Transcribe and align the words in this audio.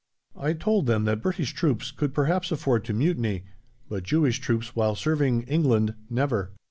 I 0.35 0.53
told 0.53 0.87
them 0.87 1.03
that 1.05 1.21
British 1.21 1.53
troops 1.53 1.91
could 1.91 2.11
perhaps 2.11 2.51
afford 2.51 2.85
to 2.85 2.93
mutiny, 2.93 3.43
but 3.87 4.01
Jewish 4.01 4.39
troops, 4.39 4.75
while 4.75 4.95
serving 4.95 5.43
England, 5.43 5.93
never. 6.09 6.53